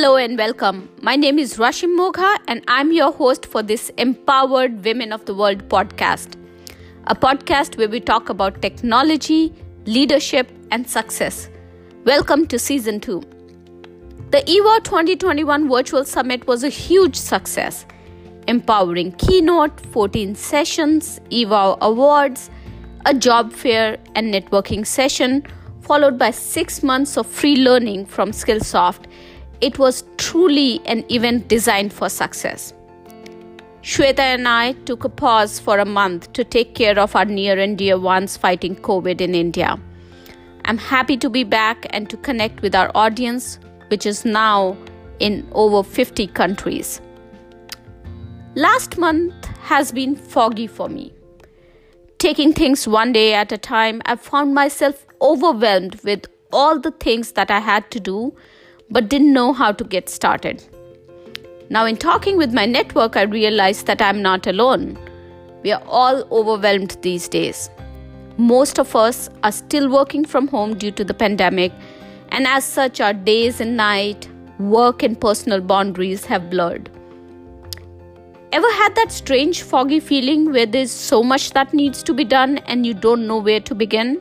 Hello 0.00 0.16
and 0.16 0.38
welcome. 0.38 0.88
My 1.02 1.14
name 1.14 1.38
is 1.38 1.58
Rashim 1.58 1.94
Mogha, 1.94 2.38
and 2.48 2.64
I'm 2.68 2.90
your 2.90 3.12
host 3.12 3.44
for 3.44 3.62
this 3.62 3.90
Empowered 3.98 4.82
Women 4.82 5.12
of 5.12 5.26
the 5.26 5.34
World 5.34 5.68
podcast, 5.68 6.36
a 7.06 7.14
podcast 7.14 7.76
where 7.76 7.86
we 7.86 8.00
talk 8.00 8.30
about 8.30 8.62
technology, 8.62 9.52
leadership, 9.84 10.50
and 10.70 10.88
success. 10.88 11.50
Welcome 12.06 12.46
to 12.46 12.58
season 12.58 13.00
two. 13.00 13.20
The 14.30 14.38
eWOW 14.38 14.84
2021 14.84 15.68
Virtual 15.68 16.06
Summit 16.06 16.46
was 16.46 16.64
a 16.64 16.70
huge 16.70 17.14
success, 17.14 17.84
empowering 18.48 19.12
keynote, 19.12 19.78
14 19.92 20.34
sessions, 20.34 21.20
eWOW 21.30 21.76
awards, 21.82 22.48
a 23.04 23.12
job 23.12 23.52
fair, 23.52 23.98
and 24.14 24.32
networking 24.32 24.86
session, 24.86 25.44
followed 25.82 26.16
by 26.16 26.30
six 26.30 26.82
months 26.82 27.18
of 27.18 27.26
free 27.26 27.56
learning 27.56 28.06
from 28.06 28.30
Skillsoft 28.30 29.04
it 29.60 29.78
was 29.78 30.04
truly 30.16 30.80
an 30.86 31.04
event 31.10 31.48
designed 31.48 31.92
for 31.92 32.08
success. 32.08 32.72
Shweta 33.82 34.20
and 34.20 34.46
I 34.46 34.72
took 34.84 35.04
a 35.04 35.08
pause 35.08 35.58
for 35.58 35.78
a 35.78 35.84
month 35.84 36.32
to 36.34 36.44
take 36.44 36.74
care 36.74 36.98
of 36.98 37.16
our 37.16 37.24
near 37.24 37.58
and 37.58 37.78
dear 37.78 37.98
ones 37.98 38.36
fighting 38.36 38.76
COVID 38.76 39.20
in 39.20 39.34
India. 39.34 39.78
I'm 40.66 40.78
happy 40.78 41.16
to 41.16 41.30
be 41.30 41.44
back 41.44 41.86
and 41.90 42.08
to 42.10 42.16
connect 42.18 42.60
with 42.60 42.74
our 42.74 42.90
audience, 42.94 43.58
which 43.88 44.04
is 44.04 44.24
now 44.24 44.76
in 45.18 45.48
over 45.52 45.82
50 45.82 46.26
countries. 46.28 47.00
Last 48.54 48.98
month 48.98 49.46
has 49.62 49.92
been 49.92 50.14
foggy 50.14 50.66
for 50.66 50.88
me. 50.88 51.12
Taking 52.18 52.52
things 52.52 52.86
one 52.86 53.12
day 53.12 53.32
at 53.32 53.50
a 53.52 53.58
time, 53.58 54.02
I 54.04 54.16
found 54.16 54.54
myself 54.54 55.06
overwhelmed 55.22 56.00
with 56.04 56.26
all 56.52 56.78
the 56.78 56.90
things 56.90 57.32
that 57.32 57.50
I 57.50 57.60
had 57.60 57.90
to 57.92 58.00
do 58.00 58.34
but 58.90 59.08
didn't 59.08 59.32
know 59.32 59.52
how 59.52 59.72
to 59.72 59.84
get 59.84 60.08
started. 60.08 60.62
Now, 61.68 61.86
in 61.86 61.96
talking 61.96 62.36
with 62.36 62.52
my 62.52 62.66
network, 62.66 63.16
I 63.16 63.22
realized 63.22 63.86
that 63.86 64.02
I'm 64.02 64.20
not 64.20 64.46
alone. 64.46 64.98
We 65.62 65.72
are 65.72 65.82
all 65.86 66.24
overwhelmed 66.32 66.96
these 67.02 67.28
days. 67.28 67.70
Most 68.38 68.78
of 68.78 68.96
us 68.96 69.30
are 69.44 69.52
still 69.52 69.88
working 69.88 70.24
from 70.24 70.48
home 70.48 70.76
due 70.76 70.90
to 70.92 71.04
the 71.04 71.14
pandemic, 71.14 71.72
and 72.30 72.46
as 72.46 72.64
such, 72.64 73.00
our 73.00 73.12
days 73.12 73.60
and 73.60 73.76
night, 73.76 74.28
work, 74.58 75.02
and 75.02 75.20
personal 75.20 75.60
boundaries 75.60 76.24
have 76.24 76.50
blurred. 76.50 76.90
Ever 78.52 78.72
had 78.72 78.96
that 78.96 79.12
strange 79.12 79.62
foggy 79.62 80.00
feeling 80.00 80.50
where 80.50 80.66
there's 80.66 80.90
so 80.90 81.22
much 81.22 81.52
that 81.52 81.72
needs 81.72 82.02
to 82.02 82.12
be 82.12 82.24
done 82.24 82.58
and 82.66 82.84
you 82.84 82.94
don't 82.94 83.28
know 83.28 83.38
where 83.38 83.60
to 83.60 83.74
begin? 83.76 84.20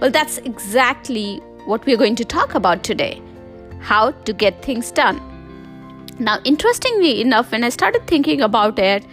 Well, 0.00 0.10
that's 0.10 0.38
exactly 0.38 1.36
what 1.66 1.86
we're 1.86 1.96
going 1.96 2.16
to 2.16 2.24
talk 2.24 2.56
about 2.56 2.82
today 2.82 3.22
how 3.80 4.10
to 4.10 4.32
get 4.32 4.62
things 4.62 4.90
done. 4.90 5.20
Now, 6.18 6.38
interestingly 6.44 7.20
enough, 7.20 7.50
when 7.50 7.64
I 7.64 7.70
started 7.70 8.06
thinking 8.06 8.42
about 8.42 8.78
it, 8.78 9.06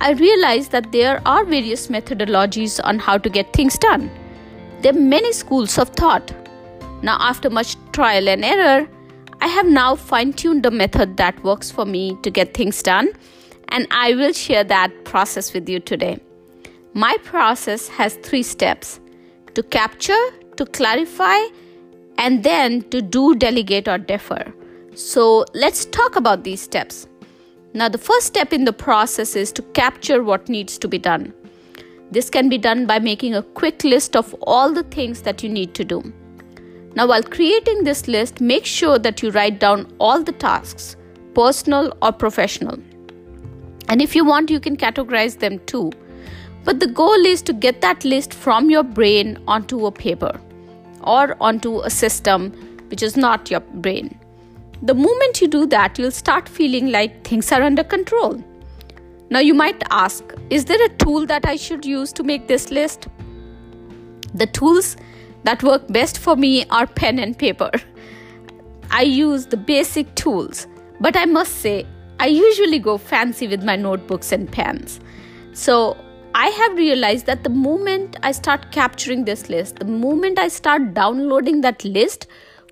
I 0.00 0.12
realized 0.12 0.72
that 0.72 0.92
there 0.92 1.20
are 1.26 1.44
various 1.44 1.88
methodologies 1.88 2.80
on 2.82 2.98
how 2.98 3.18
to 3.18 3.28
get 3.28 3.52
things 3.52 3.78
done. 3.78 4.10
There 4.80 4.92
are 4.92 4.98
many 4.98 5.32
schools 5.32 5.78
of 5.78 5.90
thought. 5.90 6.32
Now, 7.02 7.16
after 7.20 7.50
much 7.50 7.76
trial 7.92 8.28
and 8.28 8.44
error, 8.44 8.88
I 9.40 9.48
have 9.48 9.66
now 9.66 9.94
fine 9.94 10.32
tuned 10.32 10.62
the 10.62 10.70
method 10.70 11.18
that 11.18 11.42
works 11.44 11.70
for 11.70 11.84
me 11.84 12.16
to 12.22 12.30
get 12.30 12.54
things 12.54 12.82
done, 12.82 13.12
and 13.68 13.86
I 13.90 14.14
will 14.14 14.32
share 14.32 14.64
that 14.64 15.04
process 15.04 15.52
with 15.52 15.68
you 15.68 15.80
today. 15.80 16.18
My 16.94 17.16
process 17.24 17.88
has 17.88 18.14
three 18.16 18.42
steps 18.42 19.00
to 19.54 19.62
capture, 19.62 20.30
to 20.56 20.64
clarify, 20.64 21.38
and 22.18 22.42
then 22.42 22.82
to 22.90 23.02
do, 23.02 23.34
delegate, 23.34 23.88
or 23.88 23.98
defer. 23.98 24.52
So 24.94 25.44
let's 25.54 25.84
talk 25.86 26.16
about 26.16 26.44
these 26.44 26.60
steps. 26.60 27.08
Now, 27.72 27.88
the 27.88 27.98
first 27.98 28.26
step 28.26 28.52
in 28.52 28.64
the 28.64 28.72
process 28.72 29.34
is 29.34 29.50
to 29.52 29.62
capture 29.62 30.22
what 30.22 30.48
needs 30.48 30.78
to 30.78 30.86
be 30.86 30.98
done. 30.98 31.34
This 32.12 32.30
can 32.30 32.48
be 32.48 32.58
done 32.58 32.86
by 32.86 33.00
making 33.00 33.34
a 33.34 33.42
quick 33.42 33.82
list 33.82 34.14
of 34.14 34.34
all 34.42 34.72
the 34.72 34.84
things 34.84 35.22
that 35.22 35.42
you 35.42 35.48
need 35.48 35.74
to 35.74 35.84
do. 35.84 36.12
Now, 36.94 37.08
while 37.08 37.24
creating 37.24 37.82
this 37.82 38.06
list, 38.06 38.40
make 38.40 38.64
sure 38.64 39.00
that 39.00 39.20
you 39.20 39.30
write 39.30 39.58
down 39.58 39.92
all 39.98 40.22
the 40.22 40.30
tasks, 40.30 40.96
personal 41.34 41.96
or 42.00 42.12
professional. 42.12 42.78
And 43.88 44.00
if 44.00 44.14
you 44.14 44.24
want, 44.24 44.50
you 44.50 44.60
can 44.60 44.76
categorize 44.76 45.40
them 45.40 45.58
too. 45.66 45.90
But 46.62 46.78
the 46.78 46.86
goal 46.86 47.26
is 47.26 47.42
to 47.42 47.52
get 47.52 47.80
that 47.80 48.04
list 48.04 48.32
from 48.32 48.70
your 48.70 48.84
brain 48.84 49.42
onto 49.48 49.86
a 49.86 49.90
paper 49.90 50.40
or 51.06 51.36
onto 51.40 51.80
a 51.80 51.90
system 51.90 52.50
which 52.88 53.02
is 53.02 53.16
not 53.16 53.50
your 53.50 53.60
brain. 53.60 54.18
The 54.82 54.94
moment 54.94 55.40
you 55.40 55.48
do 55.48 55.66
that, 55.66 55.98
you'll 55.98 56.10
start 56.10 56.48
feeling 56.48 56.90
like 56.90 57.26
things 57.26 57.50
are 57.52 57.62
under 57.62 57.84
control. 57.84 58.42
Now, 59.30 59.38
you 59.40 59.54
might 59.54 59.82
ask, 59.90 60.22
is 60.50 60.66
there 60.66 60.84
a 60.84 60.90
tool 60.90 61.26
that 61.26 61.46
I 61.46 61.56
should 61.56 61.84
use 61.84 62.12
to 62.12 62.22
make 62.22 62.46
this 62.48 62.70
list? 62.70 63.08
The 64.34 64.46
tools 64.46 64.96
that 65.44 65.62
work 65.62 65.88
best 65.88 66.18
for 66.18 66.36
me 66.36 66.66
are 66.66 66.86
pen 66.86 67.18
and 67.18 67.36
paper. 67.38 67.70
I 68.90 69.02
use 69.02 69.46
the 69.46 69.56
basic 69.56 70.14
tools, 70.14 70.66
but 71.00 71.16
I 71.16 71.24
must 71.24 71.56
say, 71.56 71.86
I 72.20 72.26
usually 72.26 72.78
go 72.78 72.98
fancy 72.98 73.48
with 73.48 73.64
my 73.64 73.76
notebooks 73.76 74.32
and 74.32 74.50
pens. 74.50 75.00
So, 75.52 75.96
I 76.36 76.48
have 76.48 76.76
realized 76.76 77.26
that 77.26 77.44
the 77.44 77.50
moment 77.50 78.16
I 78.24 78.32
start 78.32 78.72
capturing 78.72 79.24
this 79.24 79.48
list, 79.48 79.76
the 79.76 79.84
moment 79.84 80.36
I 80.36 80.48
start 80.48 80.92
downloading 80.92 81.60
that 81.60 81.84
list 81.84 82.26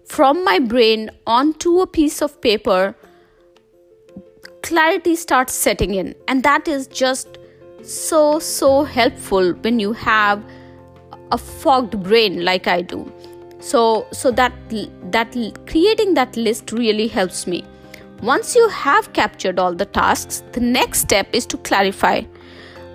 from 0.04 0.44
my 0.44 0.58
brain 0.58 1.10
onto 1.28 1.78
a 1.80 1.86
piece 1.86 2.20
of 2.20 2.40
paper, 2.40 2.96
clarity 4.62 5.14
starts 5.14 5.54
setting 5.54 5.94
in. 5.94 6.16
And 6.26 6.42
that 6.42 6.66
is 6.66 6.88
just 6.88 7.38
so, 7.82 8.40
so 8.40 8.82
helpful 8.82 9.52
when 9.52 9.78
you 9.78 9.92
have 9.92 10.44
a 11.30 11.38
fogged 11.38 12.02
brain 12.02 12.44
like 12.44 12.66
I 12.66 12.82
do. 12.82 13.10
So, 13.60 14.08
so 14.10 14.32
that 14.32 14.52
that 15.12 15.32
creating 15.68 16.14
that 16.14 16.36
list 16.36 16.72
really 16.72 17.06
helps 17.06 17.46
me. 17.46 17.64
Once 18.22 18.56
you 18.56 18.68
have 18.68 19.12
captured 19.12 19.60
all 19.60 19.72
the 19.72 19.86
tasks, 19.86 20.42
the 20.50 20.60
next 20.60 21.00
step 21.00 21.28
is 21.32 21.46
to 21.46 21.56
clarify 21.58 22.22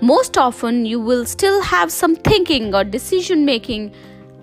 most 0.02 0.38
often 0.38 0.86
you 0.86 1.00
will 1.00 1.26
still 1.26 1.62
have 1.62 1.92
some 1.92 2.16
thinking 2.16 2.74
or 2.76 2.84
decision 2.84 3.46
making 3.46 3.94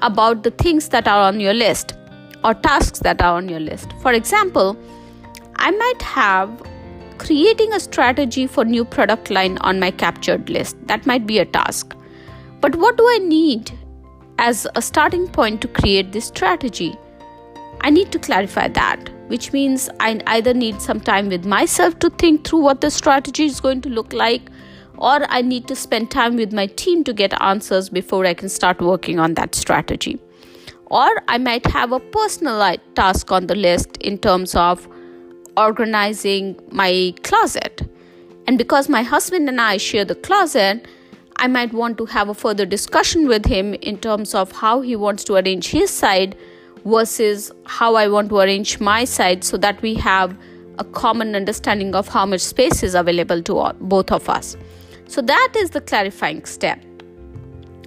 about 0.02 0.42
the 0.42 0.50
things 0.50 0.88
that 0.88 1.06
are 1.06 1.22
on 1.22 1.38
your 1.40 1.54
list 1.54 1.94
or 2.42 2.54
tasks 2.54 2.98
that 3.00 3.22
are 3.22 3.36
on 3.36 3.48
your 3.48 3.60
list. 3.60 3.92
For 4.02 4.12
example, 4.12 4.76
I 5.56 5.70
might 5.70 6.02
have 6.02 6.50
creating 7.18 7.72
a 7.72 7.80
strategy 7.80 8.46
for 8.46 8.64
new 8.64 8.84
product 8.84 9.30
line 9.30 9.56
on 9.58 9.78
my 9.78 9.90
captured 9.90 10.50
list. 10.50 10.76
That 10.88 11.06
might 11.06 11.26
be 11.26 11.38
a 11.38 11.44
task. 11.44 11.96
But 12.60 12.76
what 12.76 12.96
do 12.96 13.04
I 13.06 13.18
need 13.18 13.70
as 14.38 14.66
a 14.74 14.82
starting 14.82 15.28
point 15.28 15.60
to 15.62 15.68
create 15.68 16.12
this 16.12 16.26
strategy? 16.26 16.96
I 17.82 17.90
need 17.90 18.10
to 18.12 18.18
clarify 18.18 18.68
that, 18.68 19.10
which 19.28 19.52
means 19.52 19.88
I 20.00 20.20
either 20.26 20.52
need 20.52 20.80
some 20.82 21.00
time 21.00 21.28
with 21.28 21.44
myself 21.44 21.98
to 22.00 22.10
think 22.10 22.44
through 22.44 22.60
what 22.60 22.80
the 22.80 22.90
strategy 22.90 23.44
is 23.44 23.60
going 23.60 23.82
to 23.82 23.88
look 23.88 24.12
like 24.12 24.50
or 24.98 25.24
I 25.28 25.42
need 25.42 25.68
to 25.68 25.76
spend 25.76 26.10
time 26.10 26.36
with 26.36 26.52
my 26.52 26.66
team 26.66 27.04
to 27.04 27.12
get 27.12 27.40
answers 27.42 27.88
before 27.88 28.26
I 28.26 28.34
can 28.34 28.48
start 28.48 28.80
working 28.80 29.18
on 29.18 29.34
that 29.34 29.54
strategy. 29.54 30.18
Or 30.86 31.08
I 31.28 31.38
might 31.38 31.66
have 31.66 31.92
a 31.92 32.00
personal 32.00 32.76
task 32.94 33.32
on 33.32 33.46
the 33.46 33.54
list 33.54 33.96
in 33.98 34.18
terms 34.18 34.54
of 34.54 34.86
organizing 35.56 36.58
my 36.70 37.14
closet. 37.22 37.82
And 38.46 38.58
because 38.58 38.88
my 38.88 39.02
husband 39.02 39.48
and 39.48 39.60
I 39.60 39.78
share 39.78 40.04
the 40.04 40.14
closet, 40.14 40.86
I 41.36 41.48
might 41.48 41.72
want 41.72 41.98
to 41.98 42.06
have 42.06 42.28
a 42.28 42.34
further 42.34 42.66
discussion 42.66 43.26
with 43.26 43.46
him 43.46 43.74
in 43.74 43.98
terms 43.98 44.34
of 44.34 44.52
how 44.52 44.82
he 44.82 44.94
wants 44.94 45.24
to 45.24 45.34
arrange 45.34 45.68
his 45.68 45.90
side 45.90 46.36
versus 46.84 47.50
how 47.64 47.96
I 47.96 48.08
want 48.08 48.28
to 48.28 48.38
arrange 48.38 48.78
my 48.78 49.04
side 49.04 49.42
so 49.42 49.56
that 49.56 49.80
we 49.82 49.94
have 49.94 50.36
a 50.78 50.84
common 50.84 51.34
understanding 51.34 51.94
of 51.94 52.08
how 52.08 52.26
much 52.26 52.40
space 52.40 52.82
is 52.82 52.94
available 52.94 53.42
to 53.42 53.58
all, 53.58 53.72
both 53.80 54.12
of 54.12 54.28
us. 54.28 54.56
So, 55.06 55.20
that 55.22 55.52
is 55.56 55.70
the 55.70 55.80
clarifying 55.80 56.44
step. 56.44 56.80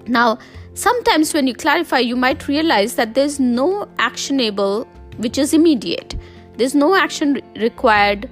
Now, 0.07 0.39
sometimes 0.73 1.33
when 1.33 1.47
you 1.47 1.53
clarify, 1.53 1.99
you 1.99 2.15
might 2.15 2.47
realize 2.47 2.95
that 2.95 3.13
there's 3.13 3.39
no 3.39 3.87
actionable 3.99 4.87
which 5.17 5.37
is 5.37 5.53
immediate, 5.53 6.15
there's 6.57 6.75
no 6.75 6.95
action 6.95 7.41
required 7.55 8.29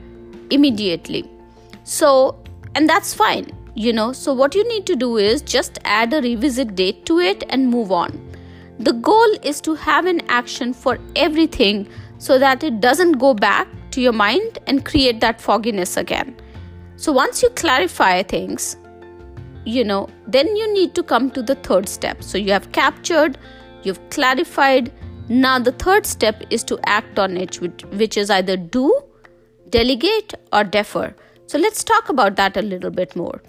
immediately. 0.51 1.29
So, 1.83 2.37
and 2.75 2.89
that's 2.89 3.13
fine, 3.13 3.51
you 3.75 3.93
know. 3.93 4.13
So, 4.13 4.33
what 4.33 4.55
you 4.55 4.67
need 4.67 4.85
to 4.87 4.95
do 4.95 5.17
is 5.17 5.41
just 5.41 5.79
add 5.83 6.13
a 6.13 6.21
revisit 6.21 6.75
date 6.75 7.05
to 7.05 7.19
it 7.19 7.43
and 7.49 7.69
move 7.69 7.91
on. 7.91 8.21
The 8.79 8.93
goal 8.93 9.37
is 9.41 9.61
to 9.61 9.75
have 9.75 10.05
an 10.05 10.21
action 10.27 10.73
for 10.73 10.97
everything 11.15 11.87
so 12.17 12.37
that 12.39 12.63
it 12.63 12.81
doesn't 12.81 13.13
go 13.13 13.33
back 13.33 13.67
to 13.91 14.01
your 14.01 14.13
mind 14.13 14.59
and 14.67 14.83
create 14.83 15.21
that 15.21 15.39
fogginess 15.39 15.95
again. 15.95 16.35
So 16.97 17.11
once 17.11 17.43
you 17.43 17.49
clarify 17.49 18.23
things, 18.23 18.77
you 19.65 19.83
know, 19.83 20.07
then 20.27 20.55
you 20.55 20.73
need 20.73 20.95
to 20.95 21.03
come 21.03 21.31
to 21.31 21.41
the 21.41 21.55
third 21.55 21.89
step. 21.89 22.23
So 22.23 22.37
you 22.37 22.51
have 22.51 22.71
captured, 22.71 23.37
you've 23.83 24.09
clarified, 24.09 24.91
Now, 25.27 25.57
the 25.57 25.71
third 25.71 26.05
step 26.05 26.43
is 26.51 26.63
to 26.65 26.79
act 26.85 27.17
on 27.17 27.35
it, 27.35 27.59
which, 27.59 27.83
which 27.85 28.15
is 28.15 28.29
either 28.29 28.57
do, 28.57 29.01
delegate, 29.69 30.35
or 30.53 30.63
defer. 30.63 31.15
So, 31.47 31.57
let's 31.57 31.83
talk 31.83 32.09
about 32.09 32.35
that 32.35 32.57
a 32.57 32.61
little 32.61 32.91
bit 32.91 33.15
more. 33.15 33.41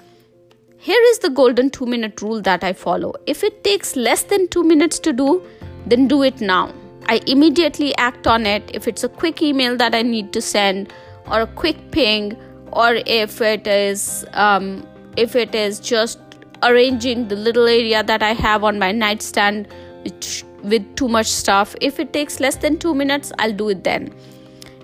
Here 0.79 1.03
is 1.09 1.19
the 1.19 1.29
golden 1.29 1.69
two 1.71 1.87
minute 1.87 2.23
rule 2.23 2.41
that 2.43 2.65
I 2.65 2.73
follow. 2.73 3.15
If 3.27 3.45
it 3.45 3.63
takes 3.63 3.95
less 3.95 4.23
than 4.23 4.49
two 4.49 4.63
minutes 4.63 4.99
to 5.01 5.13
do, 5.13 5.43
then 5.87 6.09
do 6.09 6.23
it 6.23 6.41
now. 6.41 6.73
I 7.07 7.21
immediately 7.27 7.95
act 7.97 8.27
on 8.27 8.47
it. 8.47 8.71
If 8.73 8.89
it's 8.89 9.05
a 9.05 9.09
quick 9.09 9.43
email 9.43 9.77
that 9.77 9.95
I 9.95 10.03
need 10.03 10.33
to 10.33 10.41
send, 10.41 10.93
or 11.31 11.43
a 11.43 11.47
quick 11.47 11.91
ping, 11.91 12.37
or 12.77 12.95
if 13.07 13.41
it 13.41 13.67
is 13.67 14.25
um, 14.35 14.87
if 15.17 15.35
it 15.35 15.55
is 15.55 15.81
just 15.81 16.19
arranging 16.63 17.29
the 17.29 17.37
little 17.37 17.67
area 17.67 18.03
that 18.03 18.23
I 18.23 18.33
have 18.33 18.65
on 18.65 18.79
my 18.79 18.93
nightstand 18.93 19.69
with, 20.05 20.43
with 20.63 20.97
too 20.97 21.09
much 21.09 21.27
stuff. 21.27 21.75
If 21.81 22.01
it 22.01 22.13
takes 22.13 22.41
less 22.41 22.57
than 22.57 22.79
two 22.79 22.95
minutes, 22.95 23.33
I'll 23.39 23.53
do 23.53 23.69
it 23.71 23.85
then. 23.85 24.15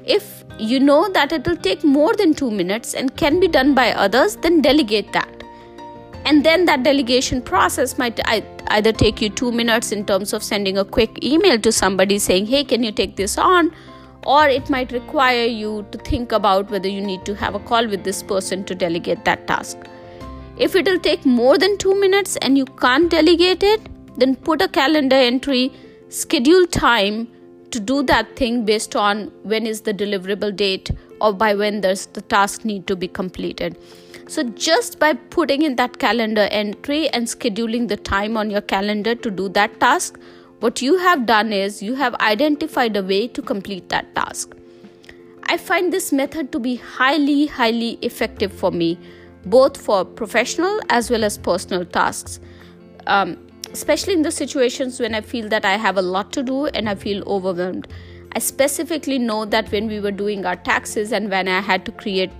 If 0.04 0.44
you 0.58 0.80
know 0.80 1.08
that 1.10 1.32
it 1.32 1.46
will 1.46 1.56
take 1.56 1.84
more 1.84 2.14
than 2.14 2.34
two 2.34 2.50
minutes 2.50 2.94
and 2.94 3.16
can 3.16 3.40
be 3.40 3.48
done 3.48 3.74
by 3.74 3.92
others, 3.92 4.36
then 4.36 4.60
delegate 4.60 5.12
that. 5.12 5.28
And 6.24 6.44
then 6.44 6.66
that 6.66 6.82
delegation 6.82 7.42
process 7.42 7.98
might 7.98 8.20
either 8.68 8.92
take 8.92 9.20
you 9.20 9.28
two 9.28 9.50
minutes 9.50 9.92
in 9.92 10.04
terms 10.06 10.32
of 10.32 10.42
sending 10.42 10.78
a 10.78 10.84
quick 10.84 11.22
email 11.24 11.58
to 11.58 11.72
somebody 11.72 12.18
saying, 12.18 12.46
Hey, 12.46 12.64
can 12.64 12.82
you 12.82 12.92
take 12.92 13.16
this 13.16 13.38
on? 13.38 13.72
Or 14.24 14.48
it 14.48 14.70
might 14.70 14.92
require 14.92 15.46
you 15.46 15.86
to 15.90 15.98
think 15.98 16.32
about 16.32 16.70
whether 16.70 16.88
you 16.88 17.00
need 17.00 17.24
to 17.24 17.34
have 17.34 17.54
a 17.54 17.58
call 17.58 17.86
with 17.86 18.04
this 18.04 18.22
person 18.22 18.64
to 18.64 18.74
delegate 18.74 19.24
that 19.24 19.46
task. 19.46 19.78
If 20.56 20.76
it 20.76 20.86
will 20.86 21.00
take 21.00 21.24
more 21.24 21.58
than 21.58 21.76
two 21.78 21.98
minutes 21.98 22.36
and 22.36 22.56
you 22.56 22.66
can't 22.66 23.10
delegate 23.10 23.62
it, 23.62 23.80
then 24.16 24.36
put 24.36 24.62
a 24.62 24.68
calendar 24.68 25.16
entry, 25.16 25.72
schedule 26.08 26.66
time 26.66 27.28
to 27.70 27.80
do 27.80 28.02
that 28.02 28.36
thing 28.36 28.64
based 28.64 28.94
on 28.94 29.32
when 29.42 29.66
is 29.66 29.80
the 29.80 29.94
deliverable 29.94 30.54
date 30.54 30.90
or 31.20 31.32
by 31.32 31.54
when 31.54 31.80
does 31.80 32.06
the 32.06 32.20
task 32.20 32.64
need 32.64 32.86
to 32.86 32.94
be 32.94 33.08
completed. 33.08 33.76
So, 34.28 34.44
just 34.44 34.98
by 34.98 35.14
putting 35.14 35.62
in 35.62 35.76
that 35.76 35.98
calendar 35.98 36.48
entry 36.50 37.08
and 37.08 37.26
scheduling 37.26 37.88
the 37.88 37.96
time 37.96 38.36
on 38.36 38.50
your 38.50 38.60
calendar 38.60 39.14
to 39.14 39.30
do 39.30 39.48
that 39.50 39.80
task, 39.80 40.18
what 40.62 40.80
you 40.80 40.96
have 40.98 41.26
done 41.26 41.52
is 41.52 41.82
you 41.82 41.94
have 41.94 42.14
identified 42.16 42.96
a 42.96 43.02
way 43.02 43.26
to 43.28 43.42
complete 43.42 43.88
that 43.88 44.14
task. 44.14 44.56
I 45.44 45.56
find 45.56 45.92
this 45.92 46.12
method 46.12 46.52
to 46.52 46.58
be 46.58 46.76
highly, 46.76 47.46
highly 47.46 47.98
effective 48.00 48.52
for 48.52 48.70
me 48.70 48.98
both 49.44 49.80
for 49.80 50.04
professional 50.04 50.80
as 50.88 51.10
well 51.10 51.24
as 51.24 51.38
personal 51.38 51.84
tasks. 51.84 52.40
Um, 53.06 53.36
especially 53.72 54.12
in 54.12 54.22
the 54.22 54.30
situations 54.30 55.00
when 55.00 55.14
I 55.14 55.20
feel 55.20 55.48
that 55.48 55.64
I 55.64 55.76
have 55.76 55.96
a 55.96 56.02
lot 56.02 56.32
to 56.32 56.42
do 56.42 56.66
and 56.66 56.88
I 56.88 56.94
feel 56.94 57.22
overwhelmed. 57.26 57.88
I 58.34 58.38
specifically 58.38 59.18
know 59.18 59.44
that 59.46 59.70
when 59.72 59.88
we 59.88 60.00
were 60.00 60.12
doing 60.12 60.46
our 60.46 60.56
taxes 60.56 61.12
and 61.12 61.30
when 61.30 61.48
I 61.48 61.60
had 61.60 61.84
to 61.86 61.92
create 61.92 62.30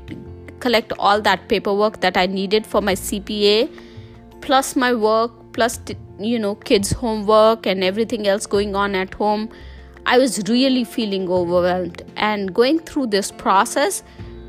collect 0.61 0.93
all 0.99 1.21
that 1.21 1.49
paperwork 1.49 2.01
that 2.01 2.17
I 2.17 2.27
needed 2.27 2.67
for 2.67 2.81
my 2.81 2.95
CPA 2.95 3.69
plus 4.41 4.77
my 4.77 4.95
work 4.95 5.33
plus 5.53 5.81
you 6.19 6.39
know 6.39 6.55
kids 6.55 6.93
homework 6.93 7.67
and 7.67 7.85
everything 7.85 8.27
else 8.27 8.47
going 8.47 8.75
on 8.75 8.95
at 8.95 9.15
home 9.15 9.49
I 10.05 10.19
was 10.19 10.43
really 10.49 10.85
feeling 10.85 11.29
overwhelmed. 11.31 12.03
And 12.17 12.53
going 12.53 12.81
through 12.81 13.07
this 13.09 13.31
process 13.31 14.03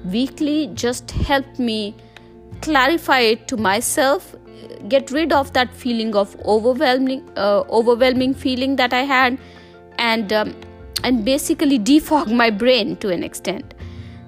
weekly 0.05 0.67
just 0.73 1.11
helped 1.11 1.59
me 1.59 1.95
clarify 2.61 3.19
it 3.19 3.47
to 3.47 3.57
myself 3.57 4.35
get 4.87 5.11
rid 5.11 5.31
of 5.31 5.51
that 5.53 5.73
feeling 5.73 6.13
of 6.15 6.35
overwhelming 6.45 7.29
uh, 7.37 7.61
overwhelming 7.69 8.33
feeling 8.33 8.75
that 8.75 8.93
i 8.93 9.01
had 9.01 9.37
and 9.97 10.33
um, 10.33 10.53
and 11.03 11.23
basically 11.23 11.79
defog 11.79 12.33
my 12.33 12.49
brain 12.49 12.95
to 12.97 13.09
an 13.09 13.23
extent. 13.23 13.73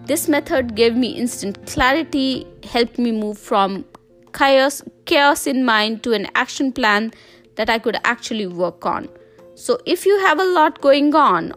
This 0.05 0.27
method 0.27 0.75
gave 0.75 0.95
me 0.95 1.09
instant 1.09 1.65
clarity 1.65 2.45
helped 2.63 2.97
me 2.99 3.11
move 3.11 3.37
from 3.37 3.85
chaos 4.39 4.81
chaos 5.05 5.47
in 5.47 5.63
mind 5.63 6.03
to 6.03 6.13
an 6.19 6.27
action 6.35 6.71
plan 6.71 7.11
that 7.55 7.69
i 7.69 7.79
could 7.79 7.97
actually 8.03 8.47
work 8.47 8.85
on 8.85 9.09
so 9.55 9.77
if 9.85 10.05
you 10.05 10.19
have 10.19 10.39
a 10.39 10.49
lot 10.59 10.79
going 10.81 11.13
on 11.15 11.51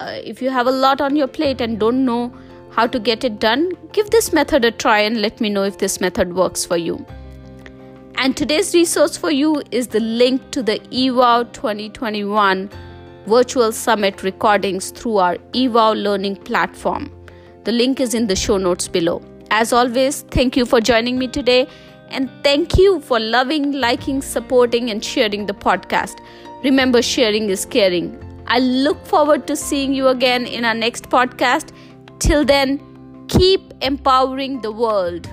uh, 0.00 0.18
if 0.24 0.42
you 0.42 0.50
have 0.50 0.66
a 0.66 0.70
lot 0.70 1.00
on 1.00 1.16
your 1.16 1.26
plate 1.26 1.60
and 1.60 1.78
don't 1.78 2.04
know 2.04 2.32
how 2.70 2.86
to 2.86 2.98
get 3.00 3.24
it 3.24 3.38
done, 3.40 3.72
give 3.92 4.10
this 4.10 4.32
method 4.32 4.64
a 4.64 4.70
try 4.70 5.00
and 5.00 5.20
let 5.20 5.40
me 5.40 5.50
know 5.50 5.64
if 5.64 5.78
this 5.78 6.00
method 6.00 6.34
works 6.34 6.64
for 6.64 6.76
you. 6.76 7.04
And 8.14 8.36
today's 8.36 8.74
resource 8.74 9.16
for 9.16 9.30
you 9.30 9.62
is 9.70 9.88
the 9.88 10.00
link 10.00 10.50
to 10.52 10.62
the 10.62 10.78
eWOW 10.90 11.52
2021 11.52 12.70
virtual 13.26 13.72
summit 13.72 14.22
recordings 14.22 14.90
through 14.90 15.16
our 15.18 15.36
eWOW 15.52 16.02
learning 16.02 16.36
platform. 16.36 17.10
The 17.64 17.72
link 17.72 18.00
is 18.00 18.14
in 18.14 18.26
the 18.26 18.36
show 18.36 18.58
notes 18.58 18.88
below. 18.88 19.22
As 19.50 19.72
always, 19.72 20.22
thank 20.22 20.56
you 20.56 20.64
for 20.64 20.80
joining 20.80 21.18
me 21.18 21.28
today 21.28 21.68
and 22.10 22.30
thank 22.42 22.76
you 22.76 23.00
for 23.00 23.20
loving, 23.20 23.72
liking, 23.72 24.22
supporting, 24.22 24.90
and 24.90 25.04
sharing 25.04 25.46
the 25.46 25.54
podcast. 25.54 26.18
Remember, 26.64 27.02
sharing 27.02 27.50
is 27.50 27.64
caring. 27.64 28.16
I 28.46 28.58
look 28.58 29.04
forward 29.06 29.46
to 29.46 29.56
seeing 29.56 29.92
you 29.92 30.08
again 30.08 30.46
in 30.46 30.64
our 30.64 30.74
next 30.74 31.10
podcast. 31.10 31.72
Till 32.18 32.44
then, 32.44 32.80
keep 33.28 33.60
empowering 33.82 34.60
the 34.62 34.72
world. 34.72 35.30